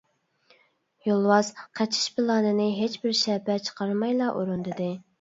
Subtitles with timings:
[1.07, 1.51] يولۋاس
[1.81, 4.95] قېچىش پىلانىنى ھېچ بىر شەپە چىقارمايلا ئورۇندىدى.